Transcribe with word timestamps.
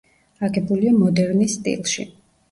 აგებულია 0.47 0.93
მოდერნის 1.01 1.53
სტილში. 1.59 2.07